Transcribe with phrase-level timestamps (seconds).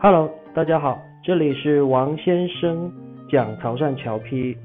[0.00, 2.88] Hello，大家好，这里是王先生
[3.28, 4.56] 讲潮汕侨批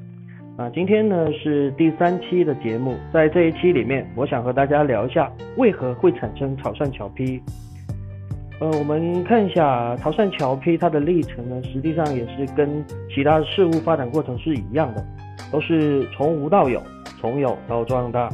[0.58, 7.42] 啊，今天呢是第三期的节目，在这一期里面，我想和大家聊一下为何会产生潮汕侨批。
[8.60, 15.04] 呃，我们看一下潮汕侨批它的历程呢，实际上也是跟其他事物发展过程是一样的，
[15.52, 16.80] 都是从无到有，
[17.20, 18.30] 从有到壮大。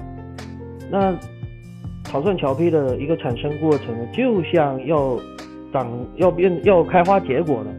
[0.91, 1.17] 那
[2.03, 5.17] 潮汕侨批的一个产生过程呢，就像要
[5.71, 7.71] 长要变要开花结果呢，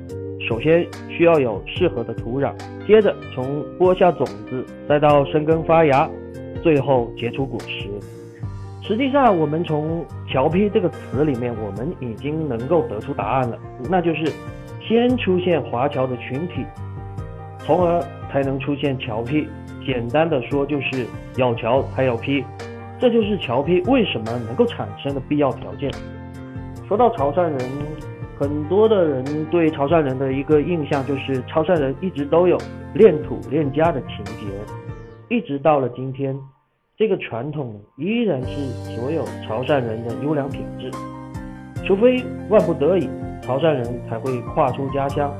[0.48, 2.52] 首先需要有适合的土壤，
[2.86, 6.08] 接着从播下种子，再到生根发芽，
[6.62, 7.88] 最后结出果实。
[8.82, 13.56] 实际上，我们从“侨批”这个词里面，我们已经能够得出答案了，
[13.88, 14.32] 那就是
[14.80, 16.64] 先出现华侨的群体，
[17.60, 19.46] 从而才能出现侨批。
[19.86, 22.44] 简单的说，就是有侨才有批，
[22.98, 25.90] 这就是侨批为什么能够产生的必要条件。
[26.90, 27.56] 说到潮汕人，
[28.36, 32.58] 很多的人对潮汕人的一个印象就是潮汕人一直都有
[32.94, 34.46] 恋土恋家的情节，
[35.28, 36.36] 一直到了今天，
[36.96, 38.56] 这个传统依然是
[38.92, 40.90] 所有潮汕人的优良品质。
[41.86, 43.08] 除非万不得已，
[43.40, 45.32] 潮汕人才会跨出家乡，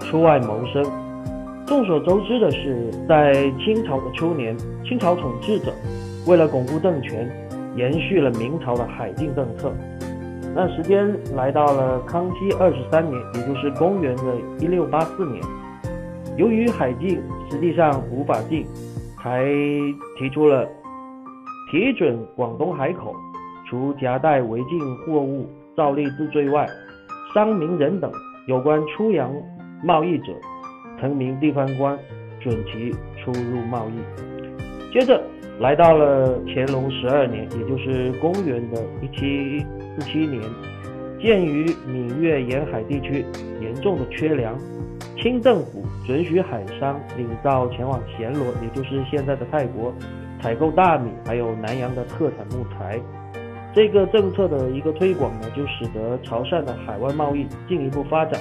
[0.00, 0.84] 出外谋生。
[1.64, 3.34] 众所周知的是，在
[3.64, 5.72] 清朝的初年，清朝统治者
[6.26, 7.30] 为了巩固政权，
[7.76, 9.72] 延续了明朝的海禁政策。
[10.54, 15.42] 那时间来到了康熙二十三年，也就是公元的一六八四年。
[16.36, 18.66] 由于海禁实际上无法禁，
[19.16, 19.44] 还
[20.16, 20.66] 提出了
[21.70, 23.14] 批准广东海口
[23.68, 26.66] 除夹带违禁货物、照例治罪外，
[27.34, 28.10] 商民人等
[28.46, 29.32] 有关出洋
[29.84, 30.32] 贸易者，
[31.00, 31.96] 腾名地方官
[32.40, 34.92] 准其出入贸易。
[34.92, 35.22] 接着
[35.58, 39.64] 来到了乾隆十二年，也就是公元的一七。
[39.98, 40.40] 四七年，
[41.20, 43.24] 鉴于闽粤沿海地区
[43.60, 44.56] 严重的缺粮，
[45.16, 49.92] 清政府准许海商领造前往暹罗，也就是现在的泰国，
[50.40, 53.00] 采购大米，还有南洋的特产木材。
[53.74, 58.40] 这个政策的一个推广呢，就使得潮汕的海外贸易进一步发展，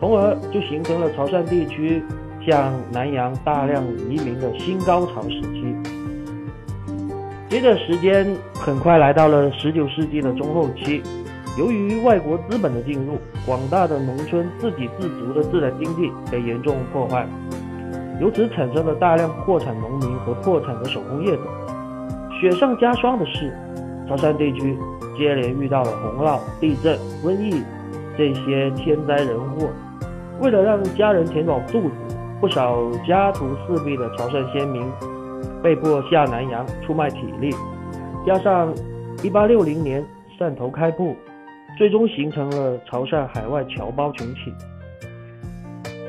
[0.00, 2.02] 从而就形成了潮汕地区
[2.44, 6.01] 向南洋大量移民的新高潮时期。
[7.52, 11.02] 随着时间很快来到了十九世纪的中后期，
[11.58, 17.28] 由于外国资本的进入，广大的农村自给自足的自然经济被严重破坏，
[18.22, 21.42] 由此产生了大量破产农民和破产的手工业者。
[22.40, 23.52] 雪上加霜的是，
[24.08, 24.74] 潮汕地区
[25.18, 27.62] 接连遇到了洪涝、地震、瘟疫
[28.16, 29.68] 这些天灾人祸，
[30.40, 34.82] 为了让家人填饱肚子，不少家徒四壁的潮汕先民。
[35.62, 37.50] 被迫下南洋出卖体力，
[38.26, 38.74] 加上
[39.18, 40.04] 1860年
[40.38, 41.14] 汕头开埠，
[41.78, 44.52] 最终形成了潮汕海外侨胞群体。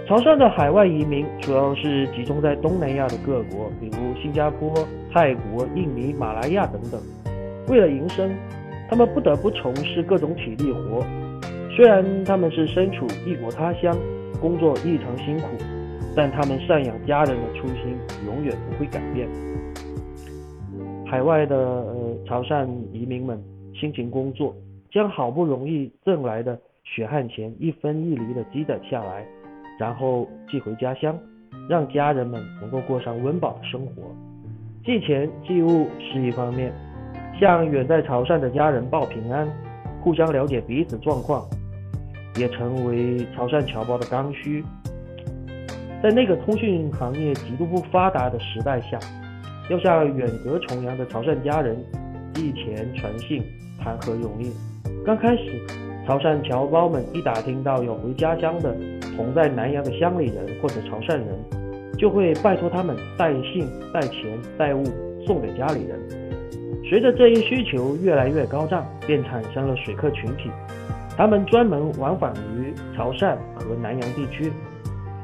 [0.08, 4.74] 潮汕的海外移民主要是集中在东南亚的各国，比如新加坡、
[5.13, 7.00] 泰国、印尼、马来亚等等。
[7.69, 8.30] 为了营生，
[8.90, 11.06] 他们不得不从事各种体力活。
[11.75, 13.97] 虽然他们是身处异国他乡，
[14.42, 15.47] 工作异常辛苦。
[16.16, 19.28] 但他们赡养家人的初心永远不会改变。
[21.06, 23.41] 海外的呃潮汕移民们
[23.74, 24.56] 辛勤工作，
[24.91, 29.25] 将好不容易挣来的血汗钱一分一厘的积攒下来，
[29.79, 31.18] 然后寄回家乡，
[31.69, 34.03] 让家人们能够过上温饱的生活。
[34.85, 36.74] 寄钱寄物是一方面，
[37.40, 39.47] 向远在潮汕的家人报平安，
[40.01, 41.45] 互相了解彼此状况，
[42.38, 44.63] 也成为潮汕侨胞的刚需。
[46.03, 49.00] 在那个通讯行业极度不发达的时代下，
[49.69, 51.81] 要向远隔重洋的潮汕家人
[52.34, 53.41] 寄钱传信，
[53.81, 54.52] 谈何容易？
[55.06, 55.66] 刚开始，
[56.06, 58.75] 潮汕侨胞们一打听到有回家乡的
[59.16, 61.28] 同在南洋的乡里人或者潮汕人，
[61.97, 64.84] 就会拜托他们带信、带钱、带物
[65.25, 65.97] 送给家里人。
[66.90, 70.52] 随着这一需求越来越高涨，便产生了水客群体，
[71.16, 74.51] 他们专门往返于潮汕和南洋地区。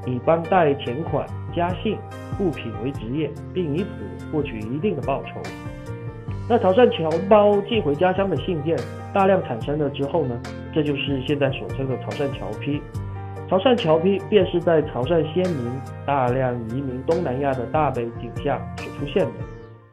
[0.10, 1.98] 以帮带钱款、家信、
[2.40, 5.42] 物品为职业，并以此获取一定的报酬。
[6.50, 8.76] 那潮汕侨胞寄回家乡的信件
[9.14, 10.40] 大量产生了之后呢？
[10.74, 12.82] 这就是现在所称的潮汕侨批。
[13.48, 15.72] 潮汕侨批便是在潮汕先民
[16.06, 19.32] 大量移民东南亚的大背景下所出现的，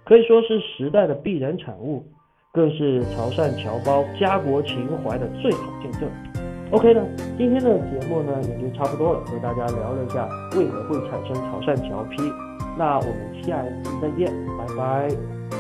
[0.04, 2.04] 可以说是时代的必然产物，
[2.52, 6.02] 更是潮汕侨胞家国情怀的最好见证。
[6.72, 7.00] OK 呢，
[7.38, 12.16] 今天的节目呢也就差不多了，和大家聊了一下为何会产生潮汕侨批。
[12.76, 15.56] 那我们下一次再见，拜拜。